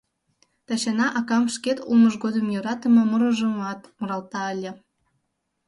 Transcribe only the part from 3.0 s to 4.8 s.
мурыжымат муралта ыле.